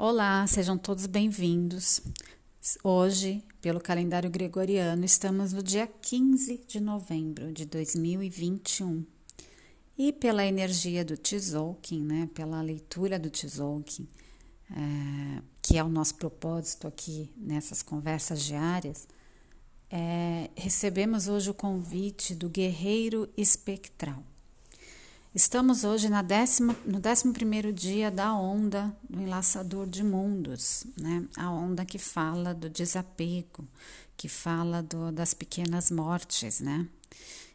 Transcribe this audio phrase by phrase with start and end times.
[0.00, 2.00] Olá, sejam todos bem-vindos.
[2.84, 9.04] Hoje, pelo calendário gregoriano, estamos no dia 15 de novembro de 2021.
[9.98, 14.06] E pela energia do Tzolk'in, né, pela leitura do Tzolk'in,
[14.70, 19.08] é, que é o nosso propósito aqui nessas conversas diárias,
[19.90, 24.22] é, recebemos hoje o convite do guerreiro espectral.
[25.38, 31.24] Estamos hoje na décima, no 11 dia da onda do enlaçador de mundos, né?
[31.36, 33.64] a onda que fala do desapego,
[34.16, 36.84] que fala do, das pequenas mortes, né?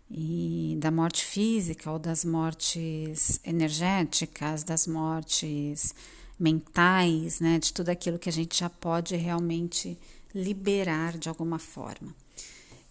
[0.10, 5.94] e da morte física ou das mortes energéticas, das mortes
[6.40, 7.60] mentais, né?
[7.60, 10.00] de tudo aquilo que a gente já pode realmente
[10.34, 12.16] liberar de alguma forma.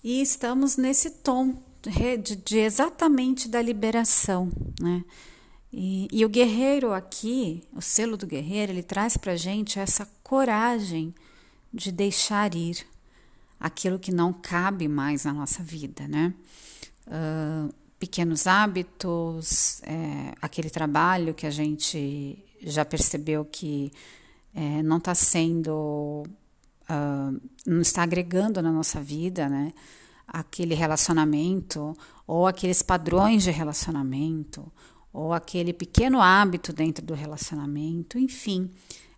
[0.05, 4.50] E estamos nesse tom de, de exatamente da liberação,
[4.80, 5.04] né?
[5.72, 11.14] E, e, o guerreiro aqui, o selo do guerreiro, ele traz para gente essa coragem
[11.72, 12.86] de deixar ir
[13.58, 16.34] aquilo que não cabe mais na nossa vida, né?
[17.06, 23.92] Uh, pequenos hábitos, é, aquele trabalho que a gente já percebeu que
[24.55, 26.25] é, não está sendo,
[26.91, 29.72] uh, não está agregando na nossa vida, né?
[30.27, 34.70] Aquele relacionamento, ou aqueles padrões de relacionamento,
[35.12, 38.70] ou aquele pequeno hábito dentro do relacionamento, enfim.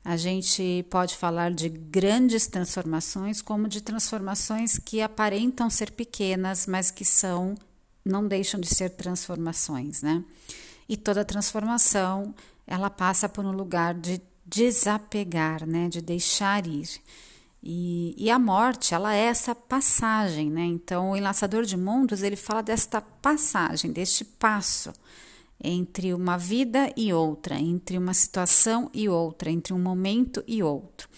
[0.04, 6.90] A gente pode falar de grandes transformações como de transformações que aparentam ser pequenas, mas
[6.90, 7.54] que são
[8.04, 10.22] não deixam de ser transformações, né?
[10.86, 12.34] E toda transformação,
[12.66, 17.00] ela passa por um lugar de desapegar, né, de deixar ir.
[17.66, 20.66] E, e, a morte, ela é essa passagem, né?
[20.66, 24.92] Então, o Enlaçador de Mundos, ele fala desta passagem, deste passo
[25.62, 31.08] entre uma vida e outra, entre uma situação e outra, entre um momento e outro.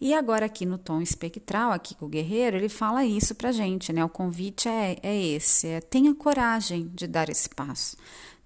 [0.00, 3.92] E agora aqui no tom espectral, aqui com o guerreiro, ele fala isso pra gente,
[3.92, 4.04] né?
[4.04, 7.96] O convite é, é esse, é tenha coragem de dar esse passo.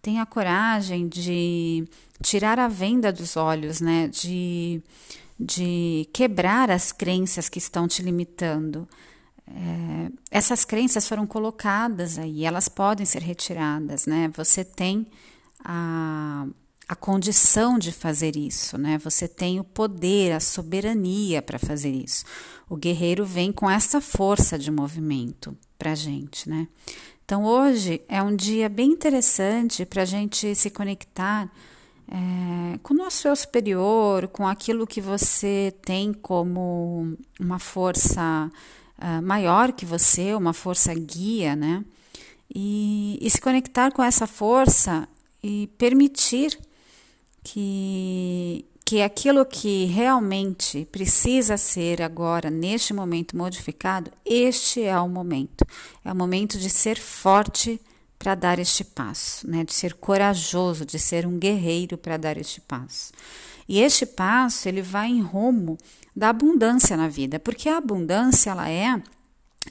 [0.01, 1.87] Tenha coragem de
[2.23, 4.09] tirar a venda dos olhos, né?
[4.09, 4.81] De
[5.41, 8.87] de quebrar as crenças que estão te limitando.
[9.47, 14.31] É, essas crenças foram colocadas aí, elas podem ser retiradas, né?
[14.37, 15.07] Você tem
[15.65, 16.47] a,
[16.87, 18.99] a condição de fazer isso, né?
[18.99, 22.27] Você tem o poder, a soberania para fazer isso.
[22.69, 26.69] O guerreiro vem com essa força de movimento para a gente, né?
[27.25, 31.51] Então hoje é um dia bem interessante para a gente se conectar
[32.11, 38.51] é, com o nosso eu superior, com aquilo que você tem como uma força
[38.99, 41.85] uh, maior que você, uma força guia, né?
[42.53, 45.09] E, e se conectar com essa força
[45.41, 46.59] e permitir
[47.45, 55.65] que, que aquilo que realmente precisa ser agora, neste momento modificado, este é o momento.
[56.05, 57.81] É o momento de ser forte
[58.21, 59.65] para dar este passo, né?
[59.65, 63.13] de ser corajoso, de ser um guerreiro para dar este passo.
[63.67, 65.79] E este passo ele vai em rumo
[66.15, 69.03] da abundância na vida, porque a abundância ela é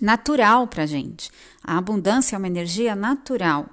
[0.01, 1.29] natural para a gente.
[1.63, 3.69] A abundância é uma energia natural.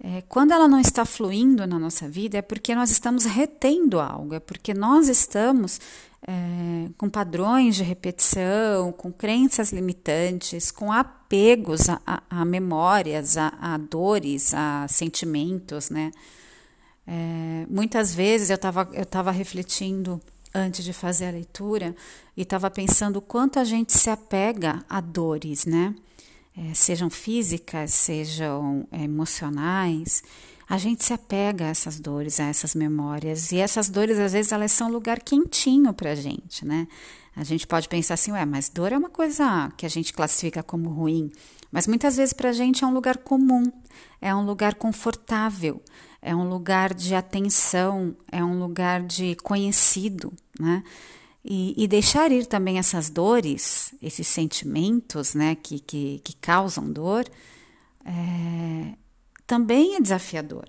[0.00, 4.34] É, quando ela não está fluindo na nossa vida, é porque nós estamos retendo algo,
[4.34, 5.80] é porque nós estamos
[6.26, 13.52] é, com padrões de repetição, com crenças limitantes, com apegos a, a, a memórias, a,
[13.60, 16.10] a, dores, a sentimentos, né?
[17.06, 20.20] É, muitas vezes eu estava eu tava refletindo
[20.52, 21.94] antes de fazer a leitura
[22.36, 25.94] e estava pensando o quanto a gente se apega a dores, né?
[26.58, 30.24] É, sejam físicas, sejam é, emocionais
[30.68, 34.50] a gente se apega a essas dores, a essas memórias, e essas dores, às vezes,
[34.50, 36.88] elas são um lugar quentinho para a gente, né?
[37.36, 40.62] A gente pode pensar assim, ué, mas dor é uma coisa que a gente classifica
[40.62, 41.30] como ruim,
[41.70, 43.64] mas muitas vezes para a gente é um lugar comum,
[44.20, 45.82] é um lugar confortável,
[46.22, 50.82] é um lugar de atenção, é um lugar de conhecido, né?
[51.48, 57.24] E, e, deixar ir também essas dores, esses sentimentos né, que, que, que causam dor,
[59.46, 60.66] também é desafiador.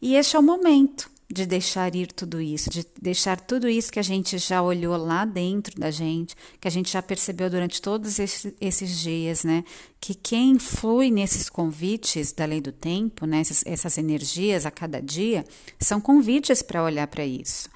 [0.00, 3.98] E este é o momento de deixar ir tudo isso, de deixar tudo isso que
[3.98, 8.18] a gente já olhou lá dentro da gente, que a gente já percebeu durante todos
[8.18, 9.62] esses, esses dias, né?
[10.00, 13.40] Que quem flui nesses convites da lei do tempo, né?
[13.40, 15.44] essas, essas energias a cada dia,
[15.78, 17.68] são convites para olhar para isso.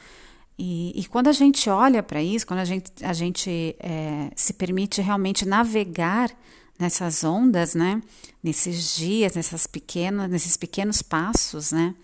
[0.59, 4.53] E, e, quando a gente olha para isso, quando a gente, a gente é, se
[4.53, 6.31] permite realmente navegar
[6.79, 8.03] nessas ondas, né?
[8.43, 11.95] Nesses dias, nessas pequenas, nesses pequenos passos, né?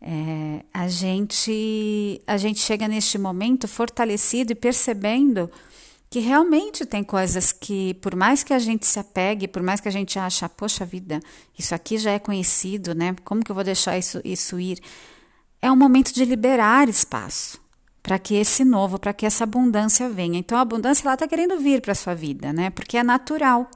[0.00, 5.50] É, a gente a gente chega neste momento fortalecido e percebendo
[6.08, 9.88] que realmente tem coisas que, por mais que a gente se apegue, por mais que
[9.88, 11.20] a gente ache, poxa vida,
[11.58, 13.16] isso aqui já é conhecido, né?
[13.24, 14.80] Como que eu vou deixar isso, isso ir?
[15.60, 17.60] É um momento de liberar espaço
[18.02, 20.38] para que esse novo, para que essa abundância venha.
[20.38, 22.70] Então a abundância ela está querendo vir para a sua vida, né?
[22.70, 23.68] Porque é natural.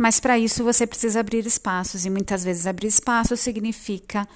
[0.00, 4.26] Mas para isso você precisa abrir espaços, e muitas vezes abrir espaço significa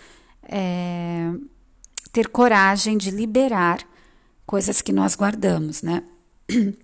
[0.42, 1.30] é,
[2.12, 3.78] ter coragem de liberar
[4.44, 6.02] coisas que nós guardamos, né?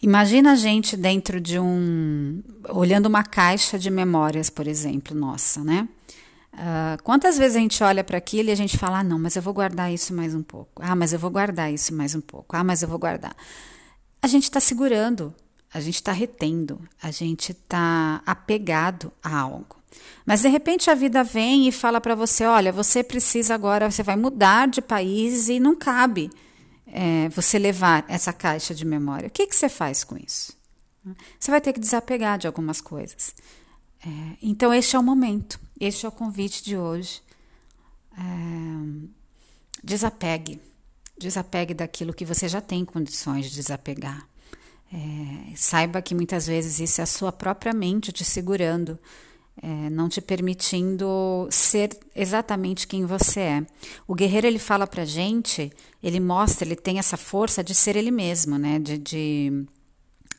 [0.00, 2.40] Imagina a gente dentro de um.
[2.68, 5.88] olhando uma caixa de memórias, por exemplo, nossa, né?
[6.54, 9.34] Uh, quantas vezes a gente olha para aquilo e a gente fala, ah, não, mas
[9.34, 10.80] eu vou guardar isso mais um pouco.
[10.80, 12.54] Ah, mas eu vou guardar isso mais um pouco.
[12.54, 13.34] Ah, mas eu vou guardar.
[14.22, 15.34] A gente está segurando,
[15.72, 19.76] a gente está retendo, a gente está apegado a algo.
[20.26, 24.02] Mas de repente a vida vem e fala para você: olha, você precisa agora, você
[24.02, 26.30] vai mudar de país e não cabe
[26.86, 29.28] é, você levar essa caixa de memória.
[29.28, 30.58] O que, que você faz com isso?
[31.38, 33.34] Você vai ter que desapegar de algumas coisas.
[34.04, 37.22] É, então, este é o momento, este é o convite de hoje.
[38.16, 39.08] É,
[39.82, 40.60] desapegue.
[41.18, 44.26] Desapegue daquilo que você já tem condições de desapegar.
[44.92, 48.98] É, saiba que muitas vezes isso é a sua própria mente te segurando
[49.62, 53.66] é, não te permitindo ser exatamente quem você é.
[54.08, 55.70] O guerreiro ele fala para gente,
[56.02, 58.78] ele mostra, ele tem essa força de ser ele mesmo, né?
[58.78, 59.66] De, de,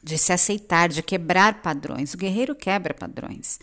[0.03, 2.13] de se aceitar, de quebrar padrões.
[2.13, 3.59] O guerreiro quebra padrões.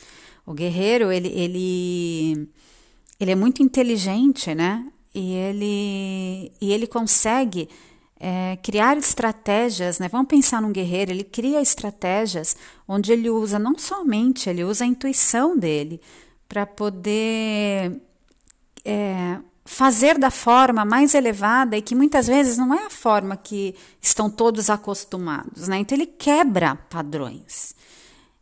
[0.46, 2.48] O guerreiro ele, ele,
[3.18, 4.86] ele é muito inteligente, né?
[5.12, 7.68] E ele, e ele consegue
[8.20, 10.08] é, criar estratégias, né?
[10.08, 12.56] Vamos pensar num guerreiro, ele cria estratégias
[12.86, 16.00] onde ele usa não somente, ele usa a intuição dele
[16.48, 18.00] para poder
[18.84, 23.74] é, fazer da forma mais elevada e que muitas vezes não é a forma que
[24.00, 25.78] estão todos acostumados, né?
[25.78, 27.74] Então ele quebra padrões.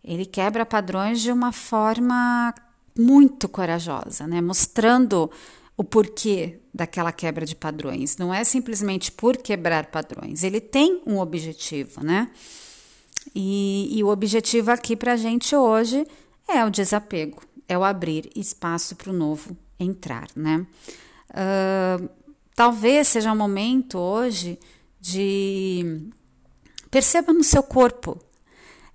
[0.03, 2.55] Ele quebra padrões de uma forma
[2.97, 4.41] muito corajosa, né?
[4.41, 5.31] Mostrando
[5.77, 8.17] o porquê daquela quebra de padrões.
[8.17, 10.43] Não é simplesmente por quebrar padrões.
[10.43, 12.31] Ele tem um objetivo, né?
[13.35, 16.07] E, e o objetivo aqui para a gente hoje
[16.49, 20.67] é o desapego, é o abrir espaço para o novo entrar, né?
[21.31, 22.09] Uh,
[22.55, 24.59] talvez seja um momento hoje
[25.01, 26.09] de
[26.91, 28.19] perceba no seu corpo.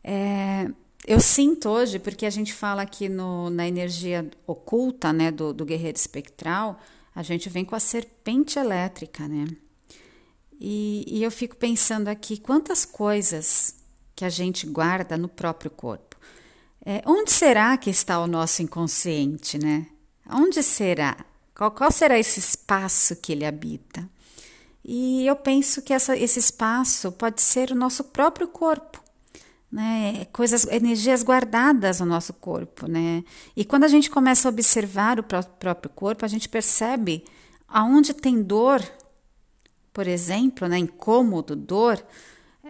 [0.03, 0.67] É,
[1.06, 5.65] eu sinto hoje, porque a gente fala aqui no, na energia oculta né, do, do
[5.65, 6.80] guerreiro espectral,
[7.13, 9.48] a gente vem com a serpente elétrica, né?
[10.59, 13.75] E, e eu fico pensando aqui quantas coisas
[14.15, 16.15] que a gente guarda no próprio corpo.
[16.86, 19.88] É, onde será que está o nosso inconsciente, né?
[20.30, 21.18] Onde será?
[21.56, 24.07] Qual, qual será esse espaço que ele habita?
[24.86, 29.00] E eu penso que essa, esse espaço pode ser o nosso próprio corpo
[29.71, 33.23] né, coisas, energias guardadas no nosso corpo, né?
[33.56, 37.23] E quando a gente começa a observar o próprio corpo, a gente percebe
[37.68, 38.83] aonde tem dor,
[39.94, 42.03] por exemplo, né, incômodo, dor,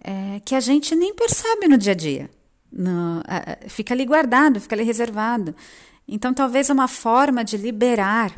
[0.03, 2.29] é, que a gente nem percebe no dia a dia.
[2.71, 3.21] No,
[3.67, 5.55] fica ali guardado, fica ali reservado.
[6.07, 8.33] Então, talvez uma forma de liberar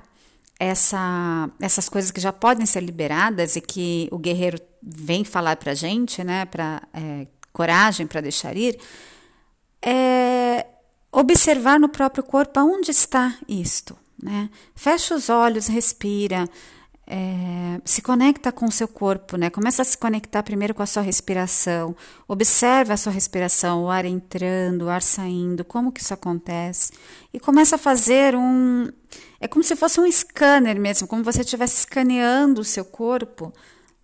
[0.59, 5.71] essa, essas coisas que já podem ser liberadas e que o guerreiro vem falar para
[5.71, 8.78] a gente, né, para é, coragem para deixar ir,
[9.81, 10.66] é
[11.12, 13.95] observar no próprio corpo aonde está isto.
[14.22, 14.50] Né?
[14.76, 16.50] Fecha os olhos, respira,
[17.06, 19.50] é, se conecta com o seu corpo, né?
[19.50, 21.95] Começa a se conectar primeiro com a sua respiração.
[22.28, 26.94] Observa a sua respiração, o ar entrando, o ar saindo, como que isso acontece.
[27.33, 28.90] E começa a fazer um.
[29.40, 33.54] É como se fosse um scanner mesmo, como você estivesse escaneando o seu corpo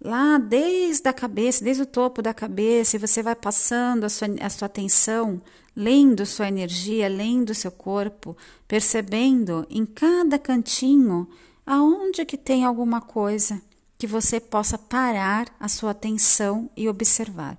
[0.02, 4.28] lá desde a cabeça, desde o topo da cabeça, e você vai passando a sua,
[4.42, 5.42] a sua atenção,
[5.76, 8.36] lendo sua energia, lendo seu corpo,
[8.68, 11.28] percebendo em cada cantinho
[11.66, 13.62] aonde que tem alguma coisa
[13.98, 17.58] que você possa parar a sua atenção e observar.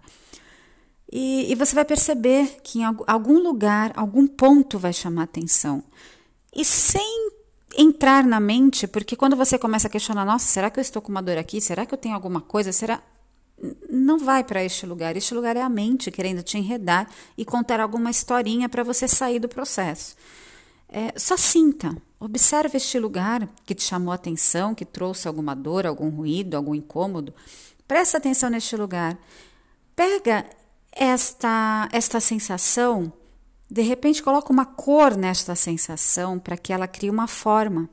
[1.13, 5.83] E, e você vai perceber que em algum lugar, algum ponto vai chamar atenção.
[6.55, 7.30] E sem
[7.77, 11.11] entrar na mente, porque quando você começa a questionar, nossa, será que eu estou com
[11.11, 11.61] uma dor aqui?
[11.61, 12.73] Será que eu tenho alguma coisa?
[12.73, 13.03] Será
[13.91, 15.17] não vai para este lugar.
[15.17, 19.39] Este lugar é a mente querendo te enredar e contar alguma historinha para você sair
[19.39, 20.17] do processo.
[20.89, 25.87] É, só sinta, observe este lugar que te chamou a atenção, que trouxe alguma dor,
[25.87, 27.35] algum ruído, algum incômodo.
[27.87, 29.19] Presta atenção neste lugar.
[29.95, 30.47] Pega
[30.93, 33.13] esta esta sensação
[33.71, 37.89] de repente, coloca uma cor nesta sensação para que ela crie uma forma.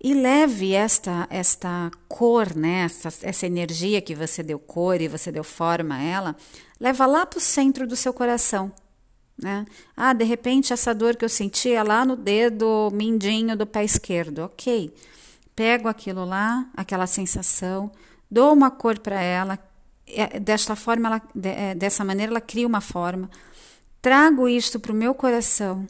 [0.00, 5.32] e leve esta esta cor, né, essa, essa energia que você deu cor e você
[5.32, 6.36] deu forma a ela,
[6.78, 8.72] leva lá para o centro do seu coração.
[9.36, 9.66] Né?
[9.96, 14.40] Ah, de repente essa dor que eu sentia lá no dedo mindinho do pé esquerdo.
[14.40, 14.92] Ok.
[15.54, 17.90] Pego aquilo lá, aquela sensação,
[18.30, 19.58] dou uma cor para ela.
[20.06, 23.28] É, desta forma, ela, é, dessa maneira, ela cria uma forma.
[24.08, 25.86] Trago isto para o meu coração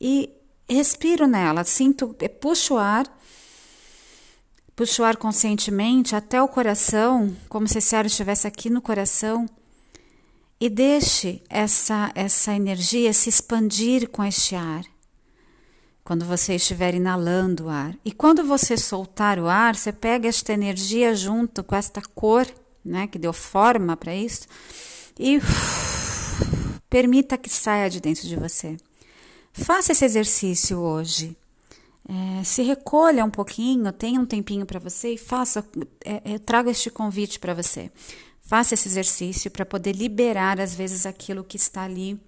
[0.00, 0.28] e
[0.68, 1.62] respiro nela.
[1.62, 3.06] Sinto, é, puxo o ar,
[4.74, 9.46] puxo o ar conscientemente até o coração, como se esse ar estivesse aqui no coração
[10.60, 14.82] e deixe essa, essa energia se expandir com este ar.
[16.02, 17.96] Quando você estiver inalando o ar.
[18.04, 22.44] E quando você soltar o ar, você pega esta energia junto com esta cor,
[22.84, 24.48] né, que deu forma para isso,
[25.16, 25.40] e
[26.96, 28.78] permita que saia de dentro de você.
[29.52, 31.36] Faça esse exercício hoje.
[32.08, 35.62] É, se recolha um pouquinho, tenha um tempinho para você e faça,
[36.02, 37.92] é, é, traga este convite para você.
[38.40, 42.18] Faça esse exercício para poder liberar, às vezes, aquilo que está ali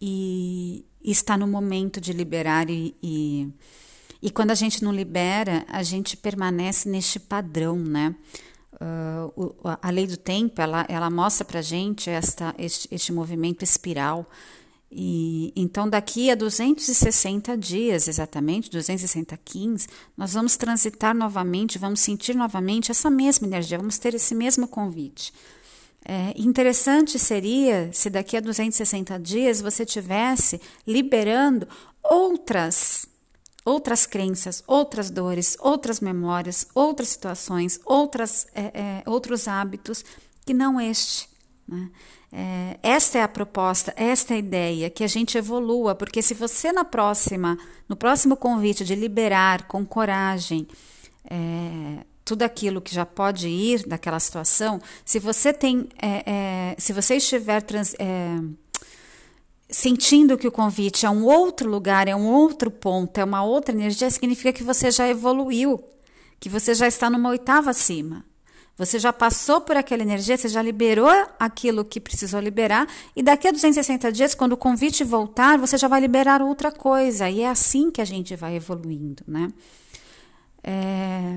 [0.00, 2.70] e, e está no momento de liberar.
[2.70, 3.52] E, e,
[4.22, 8.14] e, quando a gente não libera, a gente permanece neste padrão, né?
[8.82, 14.26] Uh, a lei do tempo, ela, ela mostra para gente esta, este, este movimento espiral
[14.94, 22.36] e, então, daqui a 260 dias, exatamente, 260 15, nós vamos transitar novamente, vamos sentir
[22.36, 25.32] novamente essa mesma energia, vamos ter esse mesmo convite.
[26.04, 31.66] É, interessante seria se daqui a 260 dias você tivesse liberando
[32.02, 33.06] outras
[33.64, 40.04] outras crenças, outras dores, outras memórias, outras situações, outras, é, é, outros hábitos
[40.44, 41.28] que não este.
[41.66, 41.90] Né?
[42.32, 46.32] É, esta é a proposta, esta é a ideia, que a gente evolua, porque se
[46.32, 50.66] você na próxima, no próximo convite de liberar com coragem
[51.30, 56.92] é, tudo aquilo que já pode ir daquela situação, se você tem, é, é se
[56.92, 58.38] você estiver trans, é,
[59.68, 63.74] sentindo que o convite é um outro lugar, é um outro ponto, é uma outra
[63.74, 65.82] energia, significa que você já evoluiu,
[66.38, 68.24] que você já está numa oitava acima.
[68.76, 73.46] Você já passou por aquela energia, você já liberou aquilo que precisou liberar, e daqui
[73.46, 77.28] a 260 dias, quando o convite voltar, você já vai liberar outra coisa.
[77.28, 79.52] E é assim que a gente vai evoluindo, né?
[80.64, 81.34] É...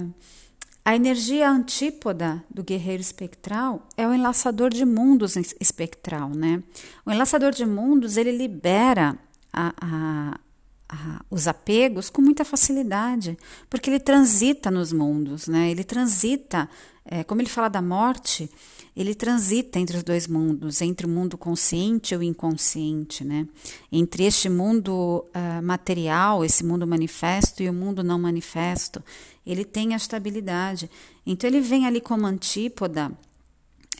[0.85, 6.61] A energia antípoda do guerreiro espectral é o enlaçador de mundos espectral, né?
[7.03, 9.17] O enlaçador de mundos, ele libera
[9.51, 10.39] a, a,
[10.87, 13.35] a, os apegos com muita facilidade,
[13.67, 15.71] porque ele transita nos mundos, né?
[15.71, 16.69] Ele transita
[17.05, 18.49] é, como ele fala da morte,
[18.95, 23.47] ele transita entre os dois mundos, entre o mundo consciente e o inconsciente, né?
[23.91, 29.03] Entre este mundo uh, material, esse mundo manifesto e o mundo não manifesto,
[29.45, 30.89] ele tem a estabilidade.
[31.25, 33.11] Então ele vem ali como antípoda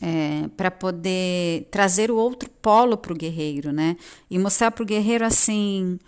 [0.02, 3.96] é, para poder trazer o outro polo para o guerreiro, né?
[4.30, 5.98] E mostrar para o guerreiro assim,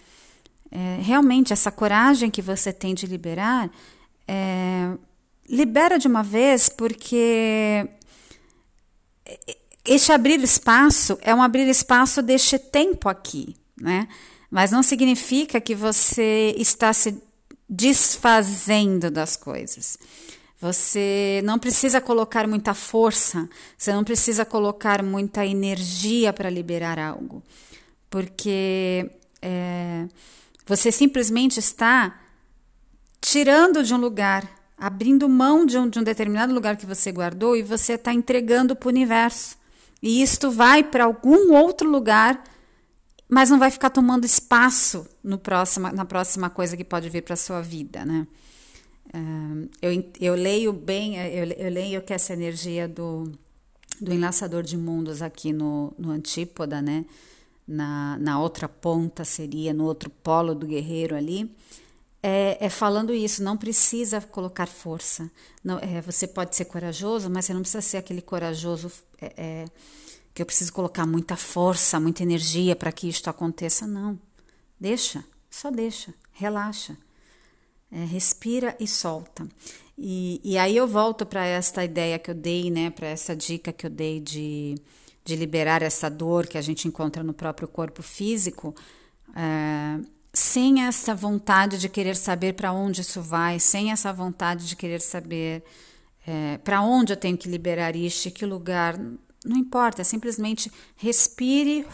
[0.70, 3.70] é, realmente essa coragem que você tem de liberar.
[4.26, 4.92] É,
[5.48, 7.88] libera de uma vez, porque
[9.84, 14.06] este abrir espaço é um abrir espaço deste tempo aqui, né?
[14.50, 17.22] Mas não significa que você está se
[17.68, 19.98] desfazendo das coisas.
[20.60, 27.42] Você não precisa colocar muita força, você não precisa colocar muita energia para liberar algo,
[28.10, 29.08] porque
[29.40, 30.06] é,
[30.66, 32.18] você simplesmente está
[33.20, 37.56] tirando de um lugar abrindo mão de um, de um determinado lugar que você guardou
[37.56, 39.56] e você está entregando para o universo.
[40.00, 42.42] E isto vai para algum outro lugar,
[43.28, 47.34] mas não vai ficar tomando espaço no próximo, na próxima coisa que pode vir para
[47.34, 48.26] a sua vida, né?
[49.08, 53.32] Uh, eu, eu leio bem, eu, eu leio que essa energia do,
[54.00, 57.04] do enlaçador de mundos aqui no, no Antípoda, né?
[57.66, 61.54] Na, na outra ponta seria, no outro polo do guerreiro ali,
[62.22, 65.30] é, é, falando isso, não precisa colocar força.
[65.62, 69.64] Não, é, você pode ser corajoso, mas você não precisa ser aquele corajoso é, é
[70.34, 73.86] que eu preciso colocar muita força, muita energia para que isto aconteça.
[73.86, 74.18] Não.
[74.78, 76.96] Deixa, só deixa, relaxa.
[77.90, 79.48] É, respira e solta.
[79.96, 83.72] E, e aí eu volto para esta ideia que eu dei, né, para essa dica
[83.72, 84.76] que eu dei de,
[85.24, 88.74] de liberar essa dor que a gente encontra no próprio corpo físico.
[89.34, 89.98] É,
[90.38, 95.00] sem essa vontade de querer saber para onde isso vai, sem essa vontade de querer
[95.00, 95.64] saber
[96.26, 98.96] é, para onde eu tenho que liberar isso, que lugar,
[99.44, 101.84] não importa, simplesmente respire,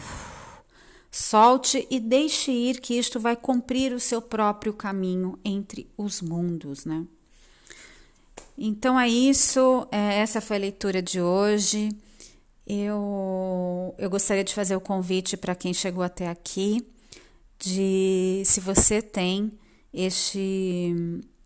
[1.17, 6.83] Solte e deixe ir que isto vai cumprir o seu próprio caminho entre os mundos,
[6.83, 7.05] né?
[8.57, 11.87] Então é isso, é, essa foi a leitura de hoje.
[12.67, 16.85] Eu, eu gostaria de fazer o convite para quem chegou até aqui,
[17.59, 19.51] de se você tem
[19.93, 20.93] este,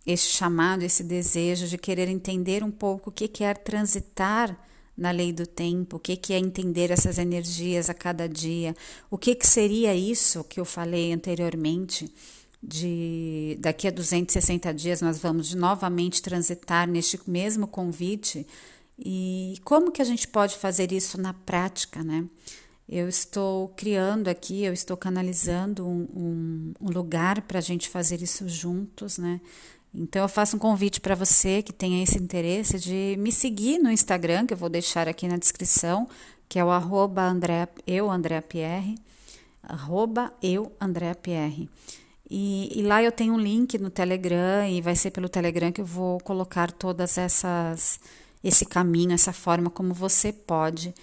[0.06, 4.58] este chamado, esse desejo de querer entender um pouco o que quer transitar
[4.98, 8.76] na lei do tempo, o que, é entender essas energias a cada dia,
[9.10, 12.14] o que seria isso que eu falei anteriormente,
[12.62, 18.46] de daqui a 260 dias nós vamos novamente transitar neste mesmo convite
[18.98, 22.26] e como que a gente pode fazer isso na prática, né?
[22.92, 28.24] Eu estou criando aqui, eu estou canalizando um, um, um lugar para a gente fazer
[28.24, 29.40] isso juntos, né?
[29.94, 33.92] Então eu faço um convite para você que tenha esse interesse de me seguir no
[33.92, 36.08] Instagram, que eu vou deixar aqui na descrição,
[36.48, 38.96] que é o arroba André, eu, Andréa Pierre,
[39.62, 41.70] arroba eu, Andréa Pierre.
[42.30, 45.82] E, e, lá eu tenho um link no Telegram e vai ser pelo Telegram que
[45.82, 48.00] eu vou colocar todas essas
[48.44, 50.94] esse caminho, essa forma como você pode,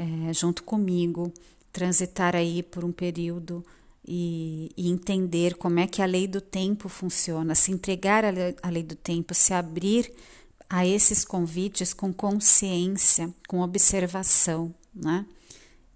[0.00, 1.30] é, junto comigo,
[1.70, 3.64] transitar aí por um período
[4.06, 8.56] e, e, entender como é que a lei do tempo funciona, se entregar à lei,
[8.70, 10.10] lei do tempo, se abrir
[10.70, 15.26] a esses convites com consciência, com observação, né?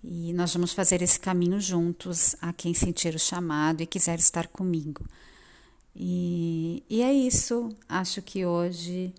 [0.02, 4.48] E nós vamos fazer esse caminho juntos a quem sentir o chamado e quiser estar
[4.48, 5.02] comigo.
[5.96, 7.70] E, e é isso.
[7.88, 9.14] Acho que hoje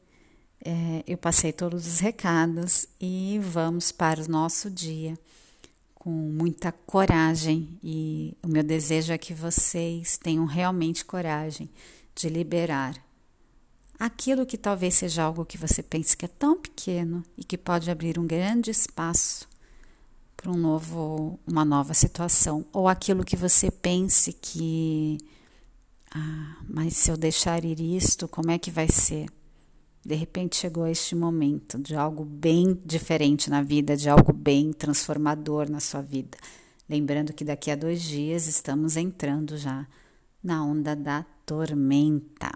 [0.65, 5.17] é, eu passei todos os recados e vamos para o nosso dia
[5.93, 7.77] com muita coragem.
[7.83, 11.69] E o meu desejo é que vocês tenham realmente coragem
[12.15, 12.95] de liberar
[13.99, 17.89] aquilo que talvez seja algo que você pense que é tão pequeno e que pode
[17.89, 19.47] abrir um grande espaço
[20.35, 25.17] para um novo, uma nova situação, ou aquilo que você pense que,
[26.13, 29.27] ah, mas se eu deixar ir isto, como é que vai ser?
[30.05, 35.67] De repente chegou este momento de algo bem diferente na vida, de algo bem transformador
[35.69, 36.37] na sua vida.
[36.87, 39.87] Lembrando que daqui a dois dias estamos entrando já
[40.43, 42.51] na onda da tormenta,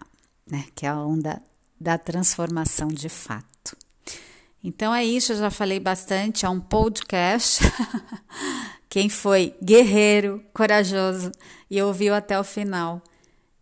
[0.45, 0.65] né?
[0.75, 1.41] Que é a onda
[1.79, 3.75] da transformação de fato.
[4.63, 7.63] Então é isso, eu já falei bastante, é um podcast.
[8.87, 11.31] Quem foi guerreiro, corajoso
[11.69, 13.01] e ouviu até o final.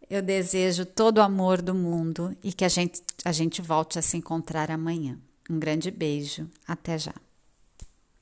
[0.09, 4.01] Eu desejo todo o amor do mundo e que a gente, a gente volte a
[4.01, 5.19] se encontrar amanhã.
[5.49, 7.13] Um grande beijo, até já.